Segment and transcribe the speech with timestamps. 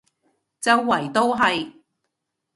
[0.59, 1.73] 周圍都係